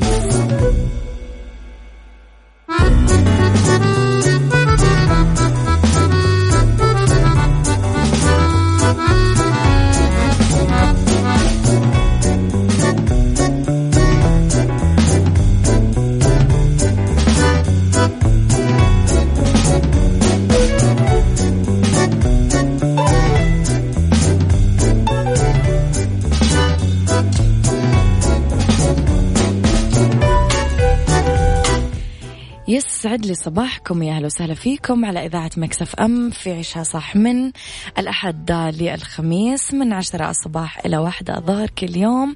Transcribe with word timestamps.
في 0.00 1.01
يسعد 33.22 33.30
لي 33.30 33.44
صباحكم 33.44 34.02
يا 34.02 34.12
أهلا 34.12 34.26
وسهلا 34.26 34.54
فيكم 34.54 35.04
على 35.04 35.26
إذاعة 35.26 35.50
Mix 35.56 35.94
FM 35.94 36.30
في 36.30 36.52
عيشها 36.52 36.82
صح 36.82 37.16
من 37.16 37.52
الأحد 37.98 38.50
للخميس 38.52 39.74
من 39.74 39.92
عشرة 39.92 40.30
الصباح 40.30 40.86
إلى 40.86 40.98
واحدة 40.98 41.38
الظهر 41.38 41.70
كل 41.70 41.96
يوم 41.96 42.34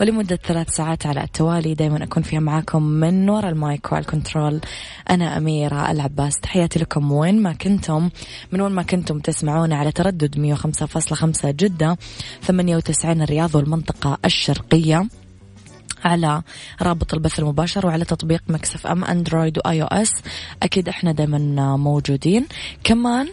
ولمدة 0.00 0.36
ثلاث 0.36 0.70
ساعات 0.70 1.06
على 1.06 1.24
التوالي. 1.24 1.74
دائما 1.74 2.04
أكون 2.04 2.22
فيها 2.22 2.40
معاكم 2.40 2.82
من 2.82 3.30
وراء 3.30 3.50
ال 3.50 3.61
mic 3.61 3.92
وال 3.92 4.07
control 4.07 4.60
أنا 5.10 5.36
أميرة 5.36 5.90
العباس 5.90 6.40
تحياتي 6.40 6.78
لكم 6.78 7.12
وين 7.12 7.42
ما 7.42 7.52
كنتم 7.52 8.10
من 8.52 8.60
وين 8.60 8.72
ما 8.72 8.82
كنتم 8.82 9.18
تسمعونا 9.18 9.76
على 9.76 9.92
تردد 9.92 10.56
105.5 10.56 11.46
جدة 11.46 11.96
98 12.42 13.22
الرياض 13.22 13.54
والمنطقة 13.54 14.18
الشرقية. 14.24 15.08
على 16.04 16.42
رابط 16.82 17.14
البث 17.14 17.38
المباشر 17.38 17.86
وعلى 17.86 18.04
تطبيق 18.04 18.42
Mix 18.48 18.86
FM 18.86 19.04
Android 19.04 19.58
و 19.58 19.82
iOS. 19.82 20.12
أكيد 20.62 20.88
إحنا 20.88 21.12
دائما 21.12 21.76
موجودين. 21.76 22.46
كمان 22.84 23.28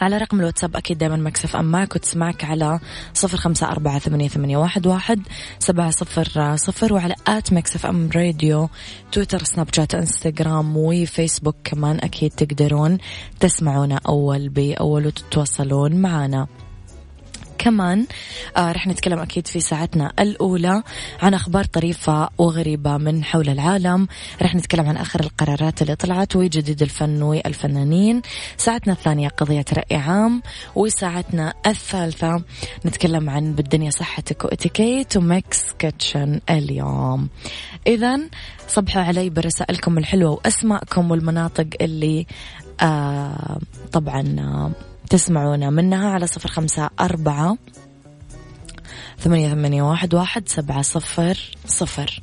على 0.00 0.18
رقم 0.18 0.40
الواتساب 0.40 0.76
أكيد 0.76 0.98
دائما 0.98 1.16
Mix 1.16 1.56
FM 1.56 1.64
معك 1.64 1.96
وتسمعك 1.96 2.44
على 2.44 2.80
صفر 3.14 3.36
خمسة 3.36 3.70
أربعة 3.70 3.98
ثمانية, 3.98 4.28
ثمانية 4.28 4.56
واحد, 4.56 4.86
واحد 4.86 5.22
سبعة 5.58 5.90
صفر 5.90 6.56
صفر 6.56 6.92
وعلى 6.92 7.14
at 7.26 7.52
Mix 7.52 7.86
FM 7.86 8.10
Radio 8.16 8.68
تويتر 9.12 9.44
سناب 9.44 9.74
شات 9.74 9.94
إنستغرام 9.94 10.76
وفيسبوك 10.76 11.56
كمان 11.64 11.96
أكيد 12.00 12.30
تقدرون 12.30 12.98
تسمعونا 13.40 14.00
أول 14.08 14.48
بأول 14.48 15.06
وتتواصلون 15.06 15.92
معنا. 15.96 16.46
كمان 17.60 18.06
آه 18.56 18.72
رح 18.72 18.86
نتكلم 18.86 19.18
أكيد 19.18 19.46
في 19.46 19.60
ساعتنا 19.60 20.12
الأولى 20.20 20.82
عن 21.22 21.34
أخبار 21.34 21.64
طريفة 21.64 22.28
وغريبة 22.38 22.96
من 22.96 23.24
حول 23.24 23.48
العالم. 23.48 24.08
رح 24.42 24.54
نتكلم 24.54 24.86
عن 24.86 24.96
آخر 24.96 25.20
القرارات 25.20 25.82
اللي 25.82 25.94
طلعت 25.94 26.36
وجديد 26.36 26.82
الفن 26.82 27.22
والفنانين 27.22 28.22
ساعتنا 28.56 28.92
الثانية 28.92 29.28
قضية 29.28 29.64
رأي 29.72 29.96
عام. 29.96 30.42
وساعتنا 30.74 31.54
الثالثة 31.66 32.42
نتكلم 32.86 33.30
عن 33.30 33.54
بالدنيا 33.54 33.90
صحتك 33.90 34.44
وإتيكيت 34.44 35.16
و 35.16 35.30
Mix 35.30 35.72
Kitchen 35.78 36.40
اليوم. 36.50 37.28
إذا 37.86 38.20
صبحوا 38.68 39.02
علي 39.02 39.30
برسائلكم 39.30 39.98
الحلوة 39.98 40.30
وأسماءكم 40.30 41.10
والمناطق 41.10 41.66
اللي 41.80 42.26
آه 42.80 43.58
طبعا 43.92 44.36
آه 44.38 44.70
تسمعونا 45.10 45.70
منها 45.70 46.10
على 46.10 46.26
صفر 46.26 46.48
خمسة 46.48 46.90
أربعة 47.00 47.56
ثمانية 49.18 49.48
ثمانية 49.48 49.82
واحد 49.82 50.14
واحد 50.14 50.48
سبعة 50.48 50.82
صفر 50.82 51.56
صفر. 51.66 52.22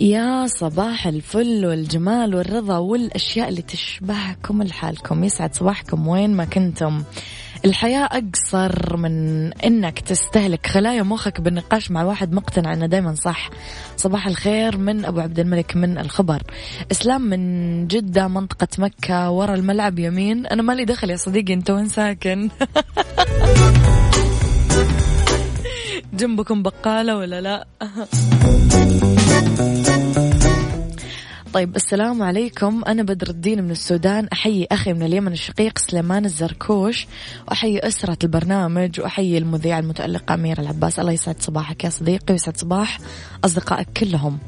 يا 0.00 0.46
صباح 0.46 1.06
الفل 1.06 1.66
والجمال 1.66 2.34
والرضا 2.34 2.78
والأشياء 2.78 3.48
اللي 3.48 3.62
تشبهكم 3.62 4.62
لحالكم. 4.62 5.24
يسعد 5.24 5.54
صباحكم 5.54 6.08
وين 6.08 6.36
ما 6.36 6.44
كنتم. 6.44 7.02
الحياة 7.64 8.04
أقصر 8.04 8.96
من 8.96 9.52
أنك 9.52 10.00
تستهلك 10.00 10.66
خلايا 10.66 11.02
مخك 11.02 11.40
بالنقاش 11.40 11.90
مع 11.90 12.04
واحد 12.04 12.32
مقتنع 12.32 12.72
أنه 12.72 12.86
دايما 12.86 13.14
صح. 13.14 13.50
صباح 13.96 14.26
الخير 14.26 14.78
من 14.78 15.04
أبو 15.04 15.20
عبد 15.20 15.38
الملك 15.38 15.76
من 15.76 15.98
الخبر. 15.98 16.42
إسلام 16.90 17.22
من 17.22 17.86
جدة 17.86 18.28
منطقة 18.28 18.68
مكة 18.78 19.30
ورا 19.30 19.54
الملعب 19.54 19.98
يمين. 19.98 20.46
أنا 20.46 20.62
مالي 20.62 20.84
دخل 20.84 21.10
يا 21.10 21.16
صديقي 21.16 21.54
أنت 21.54 21.70
وين 21.70 21.88
ساكن؟ 21.88 22.48
جنبكم 26.18 26.62
بقالة 26.62 27.16
ولا 27.16 27.40
لا؟ 27.40 27.66
طيب 31.52 31.76
السلام 31.76 32.22
عليكم. 32.22 32.82
أنا 32.86 33.02
بدر 33.02 33.28
الدين 33.28 33.64
من 33.64 33.70
السودان. 33.70 34.28
أحيي 34.32 34.66
أخي 34.72 34.92
من 34.92 35.02
اليمن 35.02 35.32
الشقيق 35.32 35.78
سليمان 35.78 36.24
الزركوش 36.24 37.06
وأحيي 37.48 37.78
أسرة 37.78 38.16
البرنامج 38.24 39.00
وأحيي 39.00 39.38
المذيعة 39.38 39.78
المتألقة 39.78 40.34
أميرة 40.34 40.60
العباس. 40.60 40.98
الله 40.98 41.12
يسعد 41.12 41.42
صباحك 41.42 41.84
يا 41.84 41.90
صديقي 41.90 42.32
ويسعد 42.32 42.56
صباح 42.56 42.98
أصدقائك 43.44 43.88
كلهم. 43.96 44.38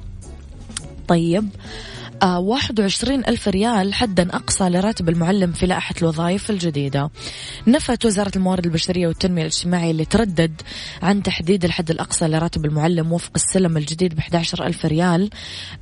طيب 1.09 1.45
آه، 1.45 1.92
واحد 2.23 2.81
وعشرين 2.81 3.25
ألف 3.29 3.49
ريال 3.49 3.95
حدا 3.95 4.37
أقصى 4.37 4.69
لراتب 4.69 5.09
المعلم 5.09 5.53
في 5.53 5.67
لائحة 5.67 5.95
الوظائف 6.03 6.51
الجديدة. 6.51 7.11
نفت 7.67 8.07
وزارة 8.07 8.33
الموارد 8.37 8.65
البشرية 8.67 9.07
والتنمية 9.07 9.43
الاجتماعية 9.43 9.91
اللي 9.91 10.05
تردد 10.05 10.63
عن 11.03 11.23
تحديد 11.23 11.65
الحد 11.65 11.91
الأقصى 11.91 12.29
لراتب 12.29 12.65
المعلم 12.65 13.13
وفق 13.13 13.31
السلم 13.37 13.77
الجديد 13.77 14.15
ب 14.15 14.21
ألف 14.61 14.87
ريال. 14.87 15.31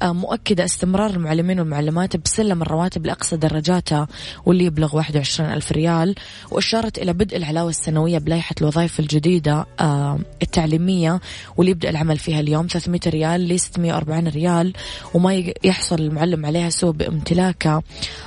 آه، 0.03 0.13
مؤكدة 0.13 0.65
استمرار 0.65 1.11
المعلمين 1.11 1.61
والمعلمات 1.61 2.17
بسلم 2.17 2.63
الرواتب 2.63 3.07
لأقصى 3.07 3.37
درجاتها 3.37 4.09
واللي 4.47 4.65
يبلغ 4.65 4.97
21 4.97 5.53
ألف 5.53 5.73
ريال 5.73 6.15
وأشارت 6.51 6.99
إلى 6.99 7.13
بدء 7.13 7.37
العلاوة 7.37 7.71
السنوية 7.71 8.19
بلائحة 8.19 8.55
الوظائف 8.61 9.01
الجديدة 9.01 9.67
آه، 9.81 10.19
التعليمية 10.43 11.21
واللي 11.57 11.71
يبدأ 11.71 11.91
العمل 11.91 12.19
فيها 12.19 12.41
اليوم 12.41 12.67
300 12.67 13.01
ريال 13.07 13.49
ل 13.49 13.61
640 13.61 14.29
ريال 14.29 14.73
وما 15.15 15.53
يحصل 15.65 15.99
المعلم 16.01 16.30
المعلم 16.35 16.47
عليها 16.47 16.71
سوء 16.71 16.91
بامتلاكها 16.91 17.83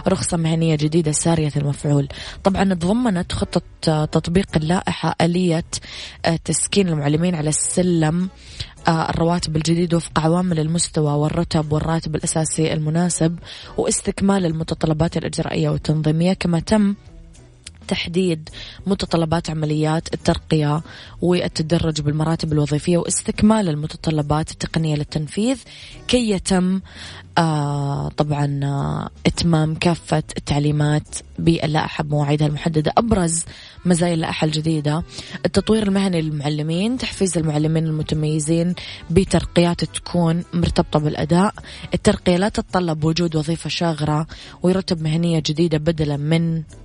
رخصة 0.08 0.38
مهنية 0.38 0.76
جديدة 0.76 1.12
سارية 1.12 1.52
المفعول. 1.56 2.08
طبعا 2.44 2.74
تضمنت 2.74 3.32
خطة 3.32 3.62
تطبيق 4.06 4.48
اللائحة 4.56 5.16
آلية 5.22 5.64
تسكين 6.46 6.90
المعلمين 6.90 7.36
على 7.36 7.50
السلم 7.50 8.30
آه، 8.88 9.10
الرواتب 9.10 9.56
الجديد 9.56 9.94
وفق 9.94 10.20
عوامل 10.20 10.60
المستوى 10.60 11.14
والرتب 11.14 11.74
والراتب 11.74 12.16
الأساسي 12.16 12.74
المناسب 12.74 13.40
واستكمال 13.78 14.46
المتطلبات 14.46 15.18
الإجرائية 15.18 15.70
والتنظيمية. 15.70 16.34
كما 16.34 16.60
تم 16.60 16.96
تحديد 17.88 18.50
متطلبات 18.88 19.50
عمليات 19.50 20.14
الترقية 20.14 20.82
والتدرج 21.22 22.02
بالمراتب 22.02 22.54
الوظيفية 22.54 22.98
واستكمال 22.98 23.70
المتطلبات 23.70 24.52
التقنية 24.52 24.96
للتنفيذ 24.96 25.58
كي 26.08 26.30
يتم 26.30 26.82
آه 27.38 28.10
طبعا 28.10 28.60
آه 28.64 29.10
إتمام 29.28 29.76
كافة 29.76 30.24
التعليمات 30.38 31.08
باللائحة 31.40 32.04
بمواعيدها 32.04 32.48
المحددة 32.48 32.94
أبرز 32.98 33.46
مزايا 33.86 34.14
اللائحة 34.14 34.46
الجديدة. 34.46 35.04
التطوير 35.46 35.84
المهني 35.84 36.22
للمعلمين 36.22 36.98
تحفيز 36.98 37.38
المعلمين 37.38 37.86
المتميزين 37.86 38.76
بترقيات 39.10 39.84
تكون 39.84 40.44
مرتبطة 40.54 41.00
بالأداء. 41.00 41.54
الترقية 41.94 42.38
لا 42.38 42.50
تتطلب 42.50 43.04
وجود 43.04 43.36
وظيفة 43.36 43.70
شاغرة 43.70 44.28
ويرتب 44.64 45.02
مهنية 45.02 45.40
جديدة 45.46 45.78
بدلا 45.78 46.18
من 46.18 46.64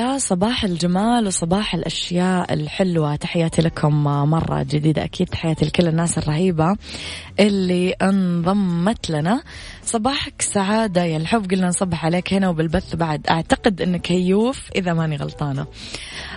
يا 0.00 0.18
صباح 0.18 0.64
الجمال 0.64 1.26
وصباح 1.26 1.74
الأشياء 1.74 2.52
الحلوة. 2.54 3.16
تحياتي 3.16 3.62
لكم 3.62 4.04
مرة 4.04 4.62
جديدة. 4.62 5.04
أكيد 5.04 5.28
تحياتي 5.28 5.64
لكل 5.64 5.88
الناس 5.88 6.18
الرهيبة 6.18 6.76
اللي 7.40 7.90
انضمت 7.90 9.10
لنا. 9.10 9.42
صباحك 9.84 10.42
سعادة. 10.42 11.04
يا 11.04 11.16
الحب 11.16 11.50
قلنا 11.50 11.68
نصبح 11.68 12.04
عليك 12.04 12.32
هنا 12.32 12.48
وبالبث 12.48 12.96
بعد. 12.96 13.26
أعتقد 13.26 13.82
أنك 13.82 14.12
هيوف 14.12 14.70
إذا 14.76 14.92
ماني 14.92 15.16
غلطانة. 15.16 15.66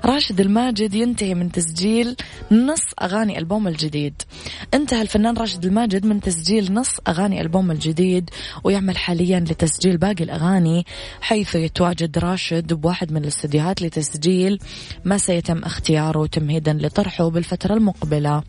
راشد 0.05 0.41
الماجد 0.41 0.93
ينتهي 0.93 1.33
من 1.35 1.51
تسجيل 1.51 2.15
نص 2.51 2.83
أغاني 3.01 3.39
ألبوم 3.39 3.67
الجديد. 3.67 4.21
انتهى 4.73 5.01
الفنان 5.01 5.37
راشد 5.37 5.65
الماجد 5.65 6.05
من 6.05 6.21
تسجيل 6.21 6.73
نص 6.73 6.97
أغاني 7.07 7.41
ألبوم 7.41 7.71
الجديد 7.71 8.29
ويعمل 8.63 8.97
حاليا 8.97 9.39
لتسجيل 9.39 9.97
باقي 9.97 10.23
الأغاني 10.23 10.85
حيث 11.21 11.55
يتواجد 11.55 12.17
راشد 12.17 12.73
بواحد 12.73 13.11
من 13.11 13.21
الاستديوهات 13.21 13.81
لتسجيل 13.81 14.59
ما 15.05 15.17
سيتم 15.17 15.63
اختياره 15.63 16.25
تمهيدا 16.25 16.73
لطرحه 16.73 17.29
بالفترة 17.29 17.73
المقبلة. 17.73 18.43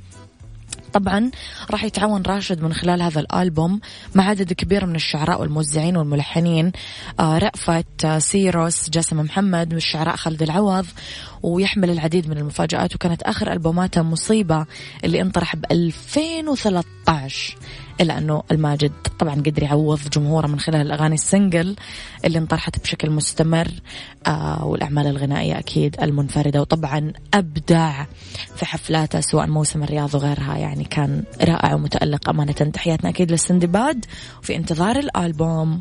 طبعا 0.92 1.30
راح 1.70 1.84
يتعاون 1.84 2.22
راشد 2.22 2.62
من 2.62 2.72
خلال 2.72 3.02
هذا 3.02 3.20
الألبوم 3.20 3.80
مع 4.14 4.24
عدد 4.28 4.52
كبير 4.52 4.86
من 4.86 4.94
الشعراء 4.96 5.40
والموزعين 5.40 5.96
والملحنين. 5.96 6.72
آه 7.20 7.38
رأفت 7.38 8.04
آه 8.04 8.18
سيروس 8.18 8.90
جاسم 8.90 9.20
محمد 9.20 9.74
والشعراء 9.74 10.16
خالد 10.16 10.42
العوض 10.42 10.86
ويحمل 11.42 11.90
العديد 11.90 12.28
من 12.28 12.38
المفاجآت. 12.38 12.94
وكانت 12.94 13.22
آخر 13.22 13.52
ألبوماته 13.52 14.02
مصيبة 14.02 14.66
اللي 15.04 15.20
انطرح 15.20 15.56
ب 15.56 15.64
2013 15.70 16.84
إلا 18.00 18.18
أنه 18.18 18.42
الماجد 18.50 18.92
طبعا 19.18 19.34
قدر 19.34 19.62
يعوض 19.62 20.00
جمهوره 20.12 20.46
من 20.46 20.60
خلال 20.60 20.80
الأغاني 20.80 21.14
السنجل 21.14 21.76
اللي 22.24 22.38
انطرحت 22.38 22.78
بشكل 22.78 23.10
مستمر 23.10 23.68
آه 24.26 24.64
والأعمال 24.64 25.06
الغنائية 25.06 25.58
أكيد 25.58 25.96
المنفردة 26.02 26.60
وطبعا 26.60 27.12
أبدع 27.34 28.04
في 28.56 28.66
حفلاته 28.66 29.20
سواء 29.20 29.46
موسم 29.46 29.82
الرياض 29.82 30.14
وغيرها 30.14 30.56
يعني 30.56 30.84
كان 30.84 31.22
رائع 31.40 31.74
ومتألق 31.74 32.28
أمانة. 32.28 32.52
تحياتنا 32.52 33.10
أكيد 33.10 33.30
للسندباد 33.30 34.04
وفي 34.42 34.56
انتظار 34.56 34.96
الألبوم. 34.96 35.80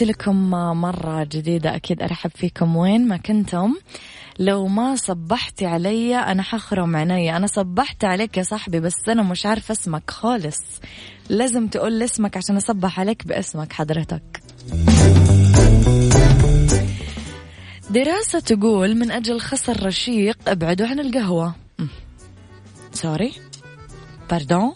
تحياتي 0.00 0.12
لكم 0.12 0.50
مرة 0.80 1.24
جديدة 1.24 1.76
أكيد 1.76 2.02
أرحب 2.02 2.30
فيكم 2.34 2.76
وين 2.76 3.08
ما 3.08 3.16
كنتم. 3.16 3.74
لو 4.38 4.66
ما 4.66 4.96
صبحتي 4.96 5.66
علي 5.66 6.16
أنا 6.16 6.42
حخرم 6.42 6.96
عيني. 6.96 7.36
أنا 7.36 7.46
صبحت 7.46 8.04
عليك 8.04 8.36
يا 8.38 8.42
صاحبي 8.42 8.80
بس 8.80 9.08
أنا 9.08 9.22
مش 9.22 9.46
عارفة 9.46 9.72
اسمك 9.72 10.10
خالص. 10.10 10.58
لازم 11.28 11.66
تقول 11.66 12.02
اسمك 12.02 12.36
عشان 12.36 12.56
أصبح 12.56 13.00
عليك 13.00 13.26
باسمك 13.26 13.72
حضرتك. 13.72 14.42
دراسة 17.90 18.40
تقول 18.40 18.94
من 18.94 19.10
أجل 19.10 19.40
خصر 19.40 19.86
رشيق 19.86 20.38
ابعدوا 20.48 20.86
عن 20.86 21.00
القهوة. 21.00 21.54
سوري 22.92 23.32
باردون 24.30 24.72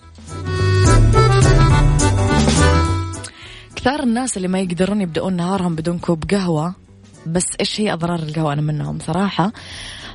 كثار 3.84 4.02
الناس 4.02 4.36
اللي 4.36 4.48
ما 4.48 4.60
يقدرون 4.60 5.00
يبدأون 5.00 5.32
نهارهم 5.36 5.74
بدون 5.74 5.98
كوب 5.98 6.24
قهوة 6.30 6.74
بس 7.26 7.46
إيش 7.60 7.80
هي 7.80 7.92
أضرار 7.92 8.18
القهوة؟ 8.18 8.52
أنا 8.52 8.62
منهم 8.62 8.98
صراحة. 8.98 9.52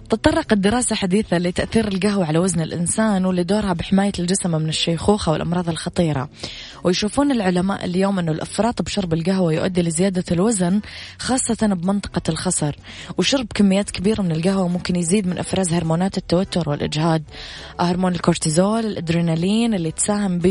تطرقت 0.09 0.53
دراسة 0.53 0.95
حديثة 0.95 1.37
لتأثير 1.37 1.87
القهوة 1.87 2.25
على 2.25 2.39
وزن 2.39 2.61
الإنسان 2.61 3.25
ولدورها 3.25 3.73
بحماية 3.73 4.11
الجسم 4.19 4.51
من 4.51 4.69
الشيخوخة 4.69 5.31
والأمراض 5.31 5.69
الخطيرة. 5.69 6.29
ويشوفون 6.83 7.31
العلماء 7.31 7.85
اليوم 7.85 8.19
أنه 8.19 8.31
الإفراط 8.31 8.81
بشرب 8.81 9.13
القهوة 9.13 9.53
يؤدي 9.53 9.81
لزيادة 9.81 10.23
الوزن 10.31 10.81
خاصة 11.19 11.67
بمنطقة 11.67 12.21
الخصر. 12.29 12.75
وشرب 13.17 13.47
كميات 13.55 13.89
كبيرة 13.89 14.21
من 14.21 14.31
القهوة 14.31 14.67
ممكن 14.67 14.95
يزيد 14.95 15.27
من 15.27 15.37
إفراز 15.37 15.73
هرمونات 15.73 16.17
التوتر 16.17 16.69
والإجهاد. 16.69 17.23
هرمون 17.79 18.11
الكورتيزول 18.11 18.85
الأدرينالين 18.85 19.73
اللي 19.73 19.91
تساهم 19.91 20.41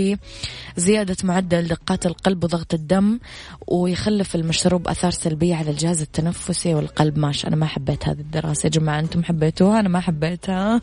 بزيادة 0.77 1.17
معدل 1.25 1.69
دقات 1.69 2.07
القلب 2.07 2.45
وضغط 2.45 2.75
الدم 2.75 3.19
ويخلف 3.67 4.35
المشروب 4.35 4.89
أثار 4.89 5.11
سلبية 5.11 5.55
على 5.55 5.71
الجهاز 5.71 6.01
التنفسي 6.01 6.75
والقلب. 6.75 7.19
ماشي 7.19 7.47
أنا 7.47 7.57
ما 7.57 7.67
حبيت 7.67 8.09
هذه 8.09 8.21
الدراسة. 8.21 8.67
يا 8.67 8.71
جماعة 8.71 9.01
أنتم 9.01 9.25
حبيتوها 9.49 9.81
أنا 9.81 9.89
ما 9.89 10.01
حبيتها. 10.01 10.81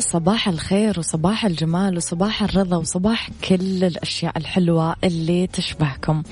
صباح 0.00 0.48
الخير 0.48 0.98
وصباح 0.98 1.44
الجمال 1.44 1.96
وصباح 1.96 2.42
الرضا 2.42 2.76
وصباح 2.76 3.30
كل 3.48 3.84
الأشياء 3.84 4.38
الحلوة 4.38 4.96
اللي 5.04 5.46
تشبهكم. 5.46 6.22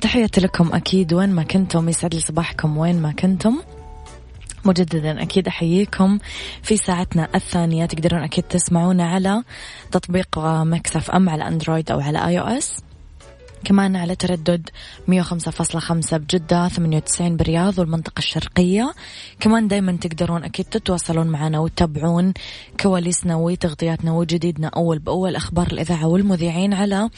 تحياتي 0.00 0.40
لكم 0.40 0.74
أكيد 0.74 1.12
وين 1.12 1.28
ما 1.28 1.42
كنتم 1.42 1.88
يسعد 1.88 2.14
لي 2.14 2.20
صباحكم 2.20 2.78
وين 2.78 3.02
ما 3.02 3.12
كنتم. 3.12 3.56
مجددا 4.64 5.22
أكيد 5.22 5.48
أحييكم 5.48 6.18
في 6.62 6.76
ساعتنا 6.76 7.28
الثانية 7.34 7.86
تقدرون 7.86 8.22
أكيد 8.22 8.44
تسمعونا 8.44 9.04
على 9.10 9.42
تطبيق 9.92 10.38
Mix 10.38 11.10
FM 11.10 11.28
على 11.28 11.48
أندرويد 11.48 11.90
أو 11.90 12.00
على 12.00 12.26
iOS 12.26 12.76
كمان 13.64 13.96
على 13.96 14.14
تردد 14.14 14.70
105.5 15.06 16.16
بجدة 16.16 16.68
98 16.68 17.36
بالرياض 17.36 17.78
والمنطقة 17.78 18.18
الشرقية. 18.18 18.94
كمان 19.40 19.68
دايما 19.68 19.92
تقدرون 19.92 20.44
أكيد 20.44 20.66
تتواصلون 20.66 21.26
معنا 21.26 21.58
وتتابعون 21.58 22.32
كواليسنا 22.80 23.36
وتغطياتنا 23.36 24.12
وجديدنا 24.12 24.68
أول 24.76 24.98
بأول. 24.98 25.36
أخبار 25.36 25.66
الإذاعة 25.66 26.06
والمذيعين 26.06 26.74
على 26.74 27.10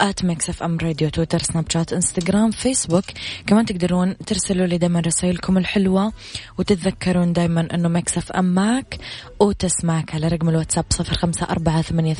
at 0.00 0.24
Mix 0.24 0.50
FM 0.50 0.78
Radio 0.78 1.08
تويتر 1.08 1.38
سناب 1.38 1.70
شات 1.70 1.92
إنستغرام 1.92 2.50
فيسبوك. 2.50 3.04
كمان 3.46 3.64
تقدرون 3.64 4.16
ترسلوا 4.16 4.66
لي 4.66 4.78
دايما 4.78 5.00
رسائلكم 5.00 5.58
الحلوة 5.58 6.12
وتتذكرون 6.58 7.32
دايما 7.32 7.68
أنه 7.74 7.88
Mix 7.88 8.18
FM 8.18 8.44
معك 8.44 8.98
وتسمعك 9.40 10.14
على 10.14 10.28
رقم 10.28 10.48
الواتساب 10.48 10.84
صفر 10.90 11.14
خمسة 11.14 11.46
أربعة 11.50 11.82
ثمانية 11.82 12.16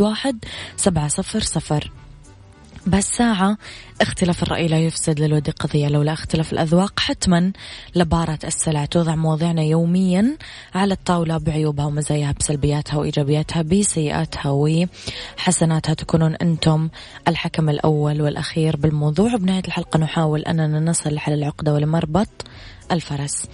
واحد 0.00 0.44
سبعة 0.76 1.08
صفر 1.08 1.40
صفر. 1.40 2.07
بس 2.88 3.04
ساعة 3.04 3.58
اختلاف 4.00 4.42
الرأي 4.42 4.68
لا 4.68 4.78
يفسد 4.78 5.20
للود 5.20 5.50
قضية 5.50 5.88
لولا 5.88 6.12
اختلاف 6.12 6.52
الأذواق 6.52 7.00
حتما 7.00 7.52
لبارة 7.94 8.38
السلع. 8.44 8.84
توضع 8.84 9.14
مواضيعنا 9.14 9.62
يوميا 9.62 10.36
على 10.74 10.94
الطاولة 10.94 11.38
بعيوبها 11.38 11.86
ومزاياها 11.86 12.34
بسلبياتها 12.40 12.96
وإيجابياتها 12.96 13.62
بسيئاتها 13.62 14.50
وحسناتها. 14.50 15.94
تكونون 15.94 16.34
أنتم 16.34 16.88
الحكم 17.28 17.68
الأول 17.68 18.22
والأخير 18.22 18.76
بالموضوع. 18.76 19.34
وبنهاية 19.34 19.62
الحلقة 19.66 19.98
نحاول 19.98 20.42
أننا 20.42 20.80
نصل 20.80 21.14
لحل 21.14 21.32
العقدة 21.32 21.74
ولمربط 21.74 22.28
الفرس. 22.92 23.48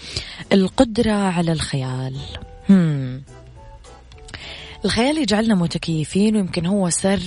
القدرة 0.52 1.12
على 1.12 1.52
الخيال. 1.52 2.16
هم. 2.70 3.22
الخيال 4.84 5.18
يجعلنا 5.18 5.54
متكيفين 5.54 6.36
ويمكن 6.36 6.66
هو 6.66 6.90
سر 6.90 7.20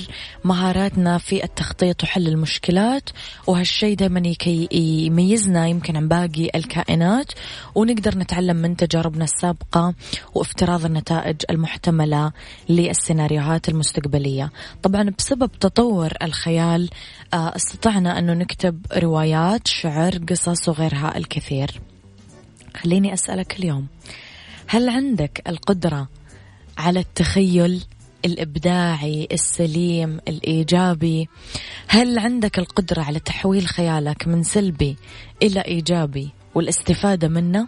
مهاراتنا 0.43 1.17
في 1.17 1.43
التخطيط 1.43 2.03
وحل 2.03 2.27
المشكلات 2.27 3.09
وهالشيء 3.47 3.95
دائما 3.95 4.33
يميزنا 4.71 5.67
يمكن 5.67 5.97
عن 5.97 6.07
باقي 6.07 6.49
الكائنات 6.55 7.31
ونقدر 7.75 8.17
نتعلم 8.17 8.55
من 8.55 8.75
تجاربنا 8.75 9.23
السابقة 9.23 9.93
وافتراض 10.35 10.85
النتائج 10.85 11.35
المحتملة 11.49 12.31
للسيناريوهات 12.69 13.69
المستقبلية. 13.69 14.51
طبعا 14.83 15.09
بسبب 15.17 15.51
تطور 15.59 16.13
الخيال 16.21 16.89
آه، 17.33 17.55
استطعنا 17.55 18.19
أنه 18.19 18.33
نكتب 18.33 18.85
روايات 18.97 19.67
شعر 19.67 20.17
قصص 20.29 20.69
وغيرها 20.69 21.17
الكثير. 21.17 21.81
خليني 22.75 23.13
أسألك 23.13 23.59
اليوم 23.59 23.87
هل 24.67 24.89
عندك 24.89 25.41
القدرة 25.47 26.07
على 26.77 26.99
التخيل 26.99 27.83
الإبداعي 28.25 29.27
السليم 29.31 30.19
الإيجابي. 30.27 31.29
هل 31.87 32.19
عندك 32.19 32.59
القدرة 32.59 33.01
على 33.01 33.19
تحويل 33.19 33.67
خيالك 33.67 34.27
من 34.27 34.43
سلبي 34.43 34.97
إلى 35.43 35.61
إيجابي 35.61 36.29
والاستفادة 36.55 37.27
منه؟ 37.27 37.67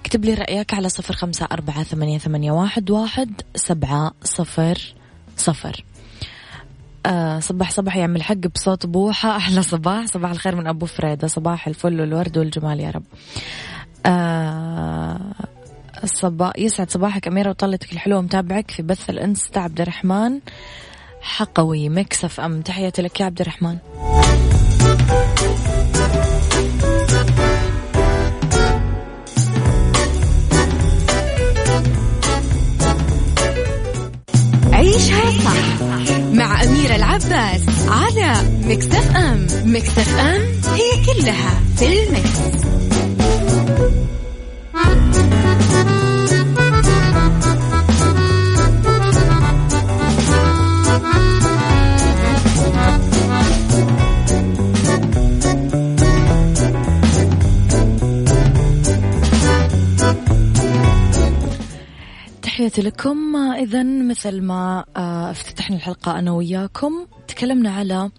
اكتب 0.00 0.24
لي 0.24 0.34
رأيك 0.34 0.74
على 0.74 0.88
صفر 0.88 1.14
خمسة 1.14 1.48
أربعة 1.52 1.82
ثمانية, 1.82 2.18
ثمانية 2.18 2.52
واحد, 2.52 2.90
واحد 2.90 3.42
سبعة 3.54 4.12
صفر 4.24 4.94
صفر. 5.36 5.84
آه 7.06 7.40
صباح 7.40 7.70
صباح 7.70 7.96
يعمل 7.96 8.22
حق 8.22 8.34
بصوت 8.34 8.86
بوحة. 8.86 9.36
أحلى 9.36 9.62
صباح. 9.62 10.06
صباح 10.06 10.30
الخير 10.30 10.56
من 10.56 10.66
أبو 10.66 10.86
فريدة. 10.86 11.26
صباح 11.26 11.66
الفل 11.66 12.00
والورد 12.00 12.38
والجمال 12.38 12.80
يا 12.80 12.90
رب. 12.90 13.04
آه 14.06 15.20
الصباح 16.04 16.52
يسعد 16.58 16.90
صباحك 16.90 17.28
أميرة 17.28 17.48
وطلتك 17.50 17.92
الحلوة 17.92 18.20
متابعك 18.20 18.70
في 18.70 18.82
بث 18.82 19.10
الإنستا 19.10 19.58
عبد 19.58 19.80
الرحمن 19.80 20.40
حقوي 21.22 21.88
مكسف 21.88 22.40
أم. 22.40 22.62
تحياتي 22.62 23.02
لك 23.02 23.20
يا 23.20 23.26
عبد 23.26 23.40
الرحمن. 23.40 23.76
عيشها 34.72 35.30
صح 35.44 35.82
مع 36.32 36.62
أميرة 36.64 36.96
العباس 36.96 37.62
على 37.88 38.34
مكتف 38.64 39.16
أم. 39.16 39.46
مكتف 39.64 40.18
أم 40.18 40.40
هي 40.74 41.04
كلها 41.06 41.60
في 41.76 41.86
المكس. 42.04 42.79
تحياتي 62.70 62.88
لكم. 62.88 63.36
إذا 63.36 63.82
مثل 63.82 64.42
ما 64.42 64.84
آه، 64.96 65.30
افتتحنا 65.30 65.76
الحلقة 65.76 66.18
أنا 66.18 66.32
وياكم 66.32 67.06
تكلمنا 67.28 67.70
على 67.70 68.10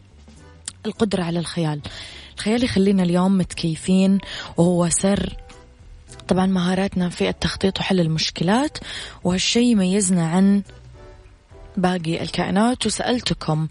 القدرة 0.85 1.23
على 1.23 1.39
الخيال. 1.39 1.81
الخيال 2.35 2.63
يخلينا 2.63 3.03
اليوم 3.03 3.37
متكيفين 3.37 4.19
وهو 4.57 4.89
سر. 4.89 5.35
طبعا 6.27 6.45
مهاراتنا 6.45 7.09
في 7.09 7.29
التخطيط 7.29 7.79
وحل 7.79 7.99
المشكلات 7.99 8.77
وهالشي 9.23 9.61
يميزنا 9.61 10.27
عن 10.27 10.61
باقي 11.77 12.21
الكائنات. 12.21 12.85
وسألتكم 12.85 13.67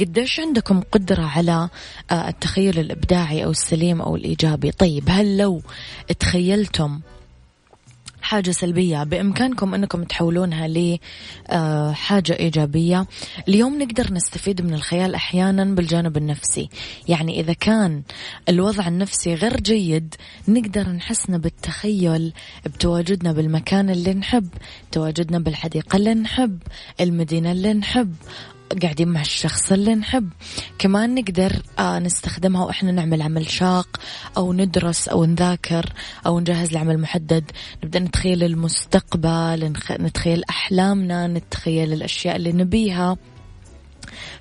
قديش 0.00 0.40
عندكم 0.40 0.80
قدرة 0.92 1.22
على 1.22 1.68
آه، 2.10 2.28
التخيل 2.28 2.78
الإبداعي 2.78 3.44
أو 3.44 3.50
السليم 3.50 4.02
أو 4.02 4.16
الإيجابي؟ 4.16 4.70
طيب 4.72 5.04
هل 5.08 5.38
لو 5.38 5.62
تخيلتم 6.18 7.00
حاجة 8.30 8.50
سلبية. 8.50 9.04
بإمكانكم 9.04 9.74
أنكم 9.74 10.04
تحولونها 10.04 10.68
لحاجة 10.68 12.38
إيجابية. 12.38 13.06
اليوم 13.48 13.82
نقدر 13.82 14.12
نستفيد 14.12 14.62
من 14.62 14.74
الخيال 14.74 15.14
أحيانا 15.14 15.64
بالجانب 15.64 16.16
النفسي. 16.16 16.68
يعني 17.08 17.40
إذا 17.40 17.52
كان 17.52 18.02
الوضع 18.48 18.88
النفسي 18.88 19.34
غير 19.34 19.60
جيد 19.60 20.14
نقدر 20.48 20.88
نحسن 20.88 21.38
بالتخيل 21.38 22.32
بتواجدنا 22.66 23.32
بالمكان 23.32 23.90
اللي 23.90 24.14
نحب 24.14 24.48
تواجدنا 24.92 25.38
بالحديقة 25.38 25.96
اللي 25.96 26.14
نحب 26.14 26.58
المدينة 27.00 27.52
اللي 27.52 27.74
نحب 27.74 28.14
قاعدين 28.82 29.08
مع 29.08 29.20
الشخص 29.20 29.72
اللي 29.72 29.94
نحب. 29.94 30.28
كمان 30.78 31.14
نقدر 31.14 31.62
آه 31.78 31.98
نستخدمها 31.98 32.64
وإحنا 32.64 32.92
نعمل 32.92 33.22
عمل 33.22 33.50
شاق 33.50 34.00
أو 34.36 34.52
ندرس 34.52 35.08
أو 35.08 35.24
نذاكر 35.24 35.92
أو 36.26 36.40
نجهز 36.40 36.72
لعمل 36.72 36.98
محدد. 36.98 37.50
نبدأ 37.84 37.98
نتخيل 37.98 38.42
المستقبل 38.44 39.72
نتخيل 39.90 40.44
أحلامنا 40.50 41.26
نتخيل 41.26 41.92
الأشياء 41.92 42.36
اللي 42.36 42.52
نبيها. 42.52 43.16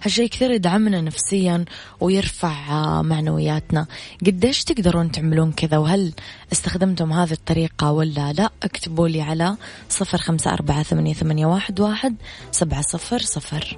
هالشيء 0.04 0.30
كثير 0.30 0.52
يدعمنا 0.52 1.02
نفسيا 1.02 1.66
ويرفع 2.00 3.02
معنوياتنا. 3.02 3.86
قديش 4.26 4.64
تقدرون 4.64 5.12
تعملون 5.12 5.52
كذا؟ 5.52 5.78
وهل 5.78 6.14
استخدمتم 6.52 7.14
هذه 7.14 7.32
الطريقة 7.32 7.92
ولا 7.92 8.34
لا؟ 8.34 8.50
اكتبوا 8.64 9.08
لي 9.08 9.22
على 9.22 9.56
صفر 9.90 10.18
خمسة 10.18 10.54
أربعة 10.54 10.84
ثمانية, 10.84 11.46
واحد 11.46 12.16
سبعة 12.52 12.82
صفر 12.82 13.20
صفر. 13.20 13.78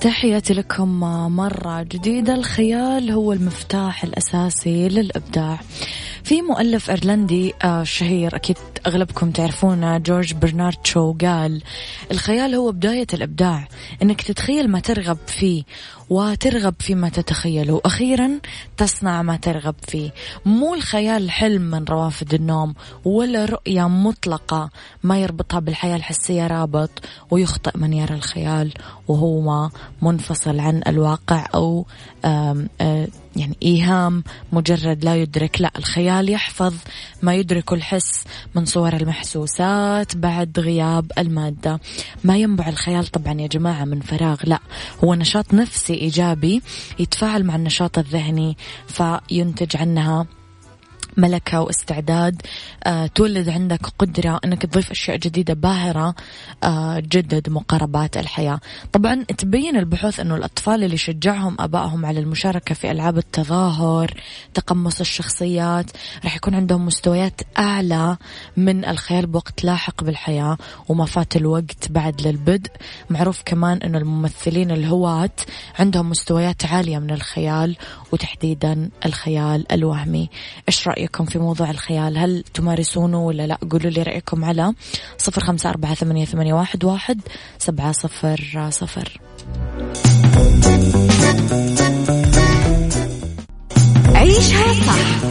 تحياتي 0.00 0.54
لكم 0.54 1.00
مرة 1.36 1.82
جديدة. 1.82 2.34
الخيال 2.34 3.10
هو 3.10 3.32
المفتاح 3.32 4.04
الأساسي 4.04 4.88
للإبداع. 4.88 5.60
في 6.24 6.42
مؤلف 6.42 6.90
إيرلندي 6.90 7.54
آه، 7.64 7.84
شهير 7.84 8.36
أكيد 8.36 8.56
أغلبكم 8.86 9.30
تعرفونه 9.30 9.98
جورج 9.98 10.34
برنارد 10.34 10.78
شو 10.84 11.12
قال 11.12 11.62
الخيال 12.10 12.54
هو 12.54 12.72
بداية 12.72 13.06
الإبداع. 13.14 13.68
إنك 14.02 14.22
تتخيل 14.22 14.70
ما 14.70 14.80
ترغب 14.80 15.18
فيه 15.26 15.62
وترغب 16.10 16.74
فيما 16.80 17.08
تتخيله. 17.08 17.74
وأخيرا 17.74 18.30
تصنع 18.76 19.22
ما 19.22 19.36
ترغب 19.36 19.74
فيه. 19.88 20.10
مو 20.44 20.74
الخيال 20.74 21.30
حلم 21.30 21.62
من 21.62 21.84
روافد 21.84 22.34
النوم 22.34 22.74
ولا 23.04 23.44
رؤية 23.44 23.88
مطلقة 23.88 24.70
ما 25.02 25.18
يربطها 25.18 25.60
بالحياة 25.60 25.96
الحسية 25.96 26.46
رابط 26.46 26.90
ويخطئ 27.30 27.78
من 27.78 27.92
يرى 27.92 28.14
الخيال 28.14 28.72
وهو 29.08 29.70
منفصل 30.02 30.60
عن 30.60 30.82
الواقع 30.86 31.46
أو 31.54 31.86
آم 32.24 32.68
يعني 33.36 33.56
إيهام 33.62 34.24
مجرد 34.52 35.04
لا 35.04 35.16
يدرك. 35.16 35.60
لا 35.60 35.70
الخيال 35.78 36.30
يحفظ 36.30 36.74
ما 37.22 37.34
يدرك 37.34 37.72
الحس 37.72 38.24
من 38.54 38.64
صور 38.64 38.92
المحسوسات 38.96 40.16
بعد 40.16 40.60
غياب 40.60 41.12
المادة. 41.18 41.80
ما 42.24 42.36
ينبع 42.36 42.68
الخيال 42.68 43.06
طبعا 43.06 43.40
يا 43.40 43.46
جماعة 43.46 43.84
من 43.84 44.00
فراغ 44.00 44.36
لا. 44.44 44.58
هو 45.04 45.14
نشاط 45.14 45.54
نفسي 45.54 45.94
إيجابي 45.98 46.62
يتفاعل 46.98 47.44
مع 47.44 47.56
النشاط 47.56 47.98
الذهني 47.98 48.56
فينتج 48.86 49.76
عنها 49.76 50.26
ملكة 51.16 51.60
واستعداد 51.60 52.42
آه، 52.84 53.06
تولد 53.06 53.48
عندك 53.48 53.80
قدرة 53.98 54.40
أنك 54.44 54.62
تضيف 54.66 54.90
أشياء 54.90 55.16
جديدة 55.16 55.54
باهرة 55.54 56.14
آه، 56.64 57.00
تجدد 57.00 57.50
مقاربات 57.50 58.16
الحياة. 58.16 58.60
طبعا 58.92 59.22
تبين 59.22 59.76
البحوث 59.76 60.20
أنه 60.20 60.36
الأطفال 60.36 60.84
اللي 60.84 60.96
شجعهم 60.96 61.56
أبائهم 61.60 62.06
على 62.06 62.20
المشاركة 62.20 62.74
في 62.74 62.90
ألعاب 62.90 63.18
التظاهر 63.18 64.14
تقمص 64.54 65.00
الشخصيات 65.00 65.90
راح 66.24 66.36
يكون 66.36 66.54
عندهم 66.54 66.86
مستويات 66.86 67.40
أعلى 67.58 68.16
من 68.56 68.84
الخيال 68.84 69.26
بوقت 69.26 69.64
لاحق 69.64 70.04
بالحياة 70.04 70.56
وما 70.88 71.04
فات 71.04 71.36
الوقت 71.36 71.90
بعد 71.90 72.26
للبدء. 72.26 72.70
معروف 73.10 73.42
كمان 73.44 73.76
أنه 73.76 73.98
الممثلين 73.98 74.70
الهواة 74.70 75.30
عندهم 75.78 76.10
مستويات 76.10 76.64
عالية 76.66 76.98
من 76.98 77.10
الخيال 77.10 77.76
وتحديدا 78.12 78.90
الخيال 79.06 79.72
الوهمي. 79.72 80.30
إيش 80.68 80.88
رأيك 80.88 81.08
رأيكم 81.08 81.24
في 81.24 81.38
موضوع 81.38 81.70
الخيال؟ 81.70 82.18
هل 82.18 82.44
تمارسونه 82.54 83.26
ولا 83.26 83.46
لا؟ 83.46 83.58
قولوا 83.70 83.90
لي 83.90 84.02
رأيكم 84.02 84.44
على 84.44 84.74
صفر 85.18 85.40
خمسة 85.40 85.70
أربعة 85.70 85.94
ثمانية, 85.94 86.24
ثمانية 86.24 86.54
واحد, 86.54 86.84
واحد 86.84 87.20
سبعة 87.58 87.92
صفر 87.92 88.68
صفر. 88.70 89.20
عيشها 94.14 94.72
صح 94.72 95.24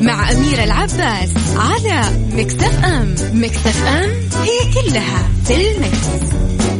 مع 0.00 0.30
أميرة 0.32 0.64
العباس 0.64 1.32
على 1.56 2.02
مكتف 2.32 2.84
أم. 2.84 3.14
مكتف 3.32 3.86
أم 3.86 4.10
هي 4.42 4.72
كلها 4.74 5.28
في 5.44 5.54
المكس. 5.54 6.73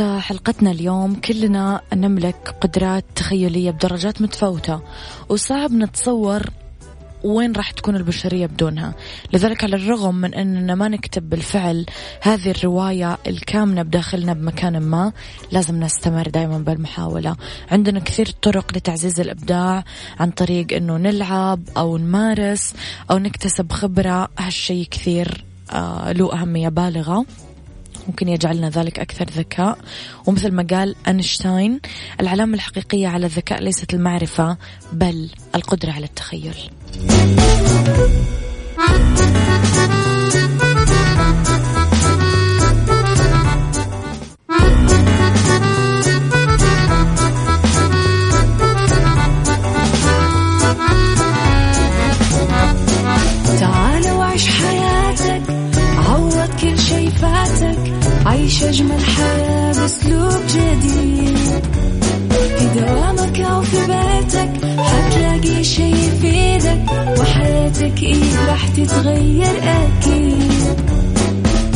حلقتنا 0.00 0.70
اليوم 0.70 1.14
كلنا 1.14 1.80
نملك 1.94 2.54
قدرات 2.60 3.04
تخيلية 3.14 3.70
بدرجات 3.70 4.22
متفاوتة 4.22 4.80
وصعب 5.28 5.72
نتصور 5.72 6.42
وين 7.24 7.52
راح 7.52 7.70
تكون 7.70 7.96
البشرية 7.96 8.46
بدونها. 8.46 8.94
لذلك 9.32 9.64
على 9.64 9.76
الرغم 9.76 10.14
من 10.14 10.34
أننا 10.34 10.74
ما 10.74 10.88
نكتب 10.88 11.30
بالفعل 11.30 11.86
هذه 12.22 12.50
الرواية 12.50 13.18
الكامنة 13.26 13.82
بداخلنا 13.82 14.32
بمكان 14.32 14.78
ما 14.78 15.12
لازم 15.52 15.80
نستمر 15.80 16.28
دائما 16.28 16.58
بالمحاولة. 16.58 17.36
عندنا 17.70 18.00
كثير 18.00 18.30
طرق 18.42 18.76
لتعزيز 18.76 19.20
الإبداع 19.20 19.84
عن 20.20 20.30
طريق 20.30 20.72
أنه 20.72 20.96
نلعب 20.96 21.60
أو 21.76 21.96
نمارس 21.96 22.74
أو 23.10 23.18
نكتسب 23.18 23.72
خبرة 23.72 24.28
هالشي 24.38 24.84
كثير 24.84 25.44
آه 25.72 26.12
له 26.12 26.32
أهمية 26.32 26.68
بالغة. 26.68 27.26
ممكن 28.08 28.28
يجعلنا 28.28 28.68
ذلك 28.68 28.98
أكثر 28.98 29.24
ذكاء. 29.24 29.78
ومثل 30.26 30.52
ما 30.52 30.66
قال 30.70 30.94
أينشتاين 31.08 31.80
العلامة 32.20 32.54
الحقيقية 32.54 33.08
على 33.08 33.26
الذكاء 33.26 33.62
ليست 33.62 33.94
المعرفة 33.94 34.56
بل 34.92 35.30
القدرة 35.54 35.92
على 35.92 36.04
التخيل. 36.06 36.56
دوامك 63.46 63.52
أو 63.52 63.62
في 63.62 63.76
بيتك 63.86 64.80
حتلاقي 64.80 65.64
شي 65.64 65.90
يفيدك 65.90 66.84
وحياتك 67.20 68.02
إيه 68.02 68.46
راح 68.48 68.68
تتغير 68.68 69.46
أكيد. 69.62 70.80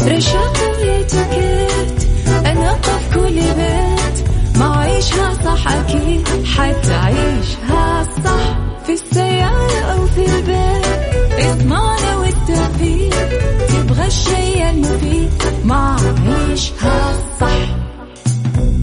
رشاق 0.07 0.57
ويتوكيت 0.81 2.09
أنا 2.47 2.73
قف 2.73 3.15
كل 3.15 3.35
بيت 3.35 4.29
ما 4.57 4.77
عيشها 4.77 5.35
صح 5.45 5.73
أكيد 5.73 6.29
حتعيشها 6.47 8.07
صح 8.25 8.59
في 8.87 8.93
السيارة 8.93 9.81
أو 9.93 10.07
في 10.07 10.27
البيت. 10.27 10.87
اضمعنا 11.39 12.17
والتوفيق 12.17 13.29
تبغى 13.69 14.07
الشيء 14.07 14.71
المفيد 14.71 15.31
ما 15.65 15.97
عيشها 16.27 17.13
صح. 17.41 17.80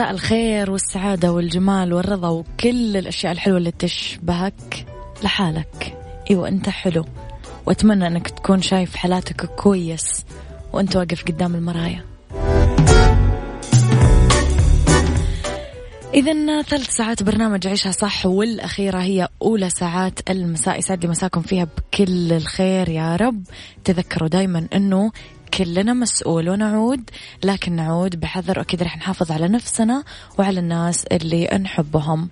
مساء 0.00 0.10
الخير 0.10 0.70
والسعادة 0.70 1.32
والجمال 1.32 1.92
والرضا 1.92 2.28
وكل 2.28 2.96
الأشياء 2.96 3.32
الحلوة 3.32 3.58
اللي 3.58 3.70
تشبهك 3.70 4.86
لحالك. 5.22 5.96
أيوة 6.30 6.48
أنت 6.48 6.68
حلو. 6.68 7.04
وأتمنى 7.66 8.06
أنك 8.06 8.28
تكون 8.30 8.62
شايف 8.62 8.96
حالاتك 8.96 9.44
كويس 9.44 10.24
وأنت 10.72 10.96
واقف 10.96 11.24
قدام 11.24 11.54
المرايا. 11.54 12.04
إذا 16.14 16.62
ثلاث 16.62 16.90
ساعات 16.90 17.22
برنامج 17.22 17.66
عيشها 17.66 17.92
صح 17.92 18.26
والأخيرة 18.26 18.98
هي 18.98 19.28
أولى 19.42 19.70
ساعات 19.70 20.30
المساء. 20.30 20.78
يسعد 20.78 21.02
لي 21.02 21.10
مساكم 21.10 21.42
فيها 21.42 21.64
بكل 21.64 22.32
الخير 22.32 22.88
يا 22.88 23.16
رب. 23.16 23.42
تذكروا 23.84 24.28
دايما 24.28 24.68
أنه 24.74 25.12
كلنا 25.54 25.92
مسؤول 25.92 26.48
ونعود 26.48 27.10
لكن 27.44 27.72
نعود 27.72 28.20
بحذر. 28.20 28.58
وأكيد 28.58 28.82
رح 28.82 28.96
نحافظ 28.96 29.32
على 29.32 29.48
نفسنا 29.48 30.04
وعلى 30.38 30.60
الناس 30.60 31.04
اللي 31.04 31.46
نحبهم. 31.46 32.28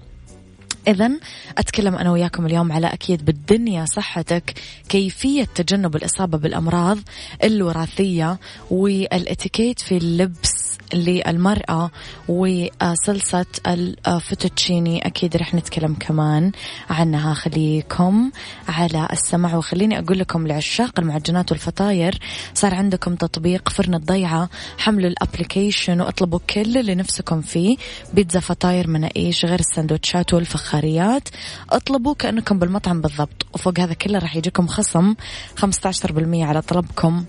إذا 0.88 1.10
أتكلم 1.58 1.94
أنا 1.94 2.12
وياكم 2.12 2.46
اليوم 2.46 2.72
على 2.72 2.86
أكيد 2.86 3.24
بالدنيا 3.24 3.84
صحتك 3.84 4.54
كيفية 4.88 5.44
تجنب 5.44 5.96
الإصابة 5.96 6.38
بالأمراض 6.38 6.98
الوراثية 7.44 8.38
والإتيكيت 8.70 9.80
في 9.80 9.96
اللبس 9.96 10.57
للمرأة 10.94 11.90
وصلصة 12.28 13.46
الفوتوتشيني. 13.66 15.06
أكيد 15.06 15.36
رح 15.36 15.54
نتكلم 15.54 15.94
كمان 16.00 16.52
عنها. 16.90 17.34
خليكم 17.34 18.30
على 18.68 19.08
السمع 19.12 19.56
وخليني 19.56 19.98
أقول 19.98 20.18
لكم 20.18 20.46
لعشاق 20.46 20.98
المعجنات 20.98 21.52
والفطاير 21.52 22.18
صار 22.54 22.74
عندكم 22.74 23.14
تطبيق 23.14 23.68
فرن 23.68 23.94
الضيعة. 23.94 24.50
حملوا 24.78 25.10
ال 25.10 25.18
application 25.18 26.00
واطلبوا 26.00 26.38
كل 26.50 26.78
اللي 26.78 26.94
نفسكم 26.94 27.40
فيه. 27.40 27.76
بيتزا 28.14 28.40
فطاير 28.40 28.88
مناقيش 28.88 29.44
غير 29.44 29.60
السندوتشات 29.60 30.34
والفخاريات. 30.34 31.28
اطلبوا 31.70 32.14
كأنكم 32.14 32.58
بالمطعم 32.58 33.00
بالضبط. 33.00 33.46
وفوق 33.54 33.80
هذا 33.80 33.94
كله 33.94 34.18
راح 34.18 34.36
يجيكم 34.36 34.66
خصم 34.66 35.14
15% 35.56 36.44
على 36.44 36.62
طلبكم. 36.62 37.24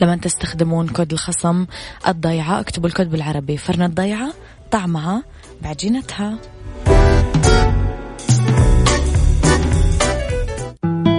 لما 0.00 0.16
تستخدمون 0.16 0.88
كود 0.88 1.12
الخصم 1.12 1.66
الضيعة. 2.08 2.60
اكتبوا 2.60 2.88
الكود 2.88 3.10
بالعربي. 3.10 3.56
فرن 3.56 3.82
الضيعة 3.82 4.32
طعمها 4.70 5.22
بعجينتها. 5.62 6.38